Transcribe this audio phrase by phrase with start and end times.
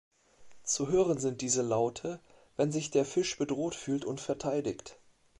[0.63, 2.19] Zu hören sind diese Laute,
[2.57, 4.97] wenn sich der Fisch bedroht fühlt und verteidigt.